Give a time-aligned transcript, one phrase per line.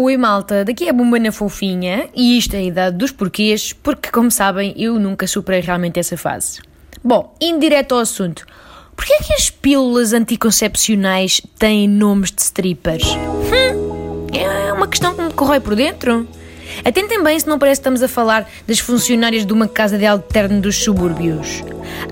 [0.00, 4.12] Oi malta, daqui é a Bombana Fofinha e isto é a idade dos porquês, porque
[4.12, 6.60] como sabem eu nunca superei realmente essa fase.
[7.02, 8.46] Bom, indo direto ao assunto,
[8.94, 13.12] porquê é que as pílulas anticoncepcionais têm nomes de strippers?
[13.12, 16.28] Hum, é uma questão que me corrói por dentro.
[16.84, 20.06] Atentem bem se não parece que estamos a falar das funcionárias de uma casa de
[20.06, 21.64] alterno dos subúrbios.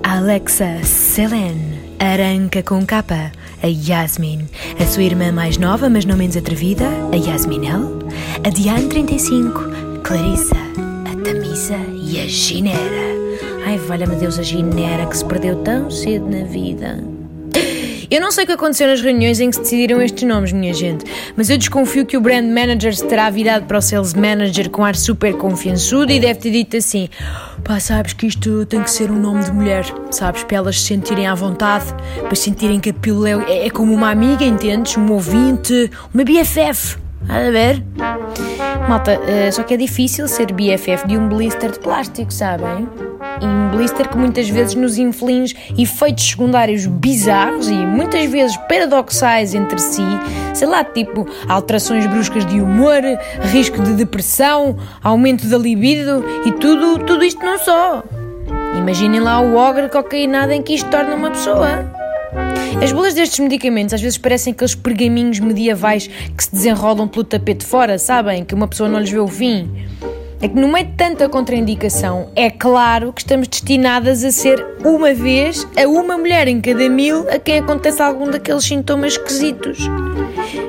[0.03, 3.30] Alexa Selene, aranca com capa
[3.62, 4.46] a Yasmin,
[4.79, 7.98] a sua irmã mais nova, mas não menos atrevida, a Yasminel,
[8.45, 9.60] a Diane 35,
[10.02, 10.56] Clarissa,
[11.05, 13.16] a Tamisa e a Ginera.
[13.66, 17.16] Ai, valha-me Deus, a Ginera que se perdeu tão cedo na vida.
[18.10, 20.73] Eu não sei o que aconteceu nas reuniões em que se decidiram estes nomes, minha
[20.73, 21.05] gente,
[21.37, 24.84] mas eu desconfio que o brand manager se terá virado para o sales manager com
[24.84, 27.09] ar super confiançudo e deve ter dito assim:
[27.65, 30.45] pá, sabes que isto tem que ser um nome de mulher, sabes?
[30.45, 31.87] Para elas se sentirem à vontade,
[32.23, 34.96] para sentirem que a pílula é, é como uma amiga, entendes?
[34.96, 36.98] Um ouvinte, uma BFF.
[37.29, 37.82] A ver?
[38.88, 42.87] Malta, uh, só que é difícil ser BFF de um blister de plástico, sabem?
[43.40, 49.54] E um blister que muitas vezes nos inflige efeitos secundários bizarros e muitas vezes paradoxais
[49.54, 50.02] entre si,
[50.54, 53.02] sei lá, tipo alterações bruscas de humor,
[53.52, 58.02] risco de depressão, aumento da libido e tudo, tudo isto não só.
[58.76, 61.90] Imaginem lá o ogre cocainado em que isto torna uma pessoa.
[62.82, 67.65] As bolas destes medicamentos às vezes parecem aqueles pergaminhos medievais que se desenrolam pelo tapete
[67.65, 68.44] fora, sabem?
[68.44, 69.71] Que uma pessoa não lhes vê o fim.
[70.41, 75.15] É que no meio de tanta contraindicação, é claro que estamos destinadas a ser uma
[75.15, 79.78] vez a uma mulher em cada mil a quem acontece algum daqueles sintomas esquisitos.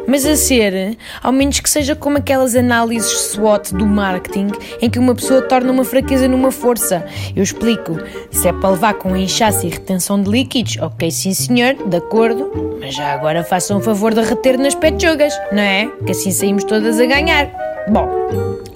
[0.08, 4.48] Mas a ser, ao menos que seja como aquelas análises SWOT do marketing
[4.82, 7.06] em que uma pessoa torna uma fraqueza numa força.
[7.36, 7.98] Eu explico.
[8.32, 12.78] Se é para levar com inchaço e retenção de líquidos, ok, sim senhor, de acordo,
[12.80, 15.88] mas já agora façam o favor de reter nas pechogas, não é?
[16.06, 17.67] Que assim saímos todas a ganhar.
[17.90, 18.10] Bom,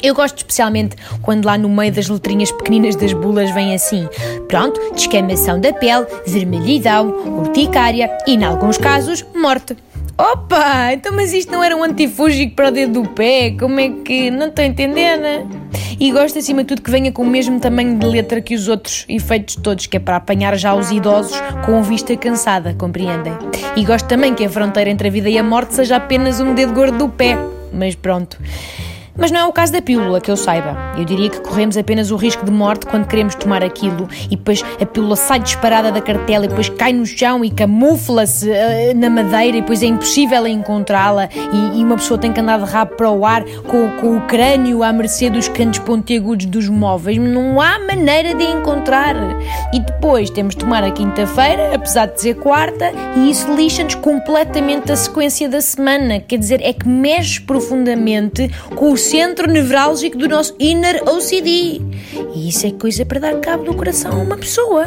[0.02, 4.08] eu gosto especialmente quando lá no meio das letrinhas pequeninas das bulas vem assim:
[4.48, 9.76] pronto, descamação da pele, vermelhidão, urticária e, em alguns casos, morte.
[10.18, 13.52] Opa, então mas isto não era um antifúngico para o dedo do pé?
[13.52, 14.32] Como é que.
[14.32, 15.48] Não estou né?
[16.00, 18.68] E gosto acima de tudo que venha com o mesmo tamanho de letra que os
[18.68, 23.34] outros efeitos todos, que é para apanhar já os idosos com vista cansada, compreendem?
[23.76, 26.56] E gosto também que a fronteira entre a vida e a morte seja apenas um
[26.56, 27.38] dedo gordo do pé.
[27.74, 28.38] Mas pronto.
[29.22, 30.76] Mas não é o caso da pílula, que eu saiba.
[30.98, 34.66] Eu diria que corremos apenas o risco de morte quando queremos tomar aquilo e depois
[34.82, 39.12] a pílula sai disparada da cartela e depois cai no chão e camufla-se uh, na
[39.12, 42.96] madeira e depois é impossível encontrá-la e, e, uma pessoa tem que andar de rabo
[42.96, 47.20] para o ar com, com o crânio à mercê dos cantos pontiagudos dos móveis.
[47.20, 49.16] Não há maneira de encontrar.
[49.72, 54.92] E depois temos de tomar a quinta-feira, apesar de ser quarta, e isso lixa-nos completamente
[54.92, 56.20] a sequência da semana.
[56.20, 61.82] Quer dizer, é que mexe profundamente com o centro nevrálgico do nosso inner OCD.
[62.34, 64.86] E isso é coisa para dar cabo do coração a uma pessoa.